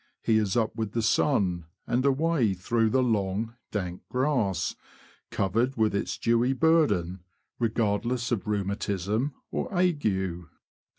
he 0.23 0.39
is 0.39 0.57
Up 0.57 0.75
with 0.75 0.93
the 0.93 1.03
sun, 1.03 1.65
and 1.85 2.03
away 2.03 2.55
through 2.55 2.89
the 2.89 3.03
long, 3.03 3.53
dank 3.69 4.01
grass, 4.09 4.75
covered 5.29 5.77
with 5.77 5.93
its 5.93 6.17
dewy 6.17 6.53
burden, 6.53 7.19
regard 7.59 8.03
less 8.03 8.31
of 8.31 8.47
rheumatism 8.47 9.35
or 9.51 9.71
ague. 9.71 10.47